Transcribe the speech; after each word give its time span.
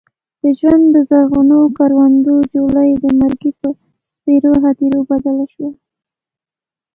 د 0.43 0.43
ژوند 0.59 0.83
د 0.95 0.95
زرغونو 1.09 1.57
کروندو 1.77 2.35
جوله 2.53 2.81
یې 2.89 2.95
د 3.03 3.05
مرګي 3.19 3.51
په 3.59 3.67
سپېرو 4.13 4.53
هديرو 4.65 4.99
بدله 5.09 5.45
شوه. 5.53 5.69